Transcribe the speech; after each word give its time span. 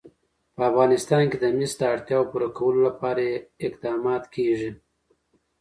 په 0.55 0.61
افغانستان 0.71 1.23
کې 1.29 1.37
د 1.43 1.45
مس 1.57 1.71
د 1.79 1.81
اړتیاوو 1.93 2.29
پوره 2.31 2.49
کولو 2.57 2.79
لپاره 2.89 3.23
اقدامات 3.67 4.23
کېږي. 4.35 4.71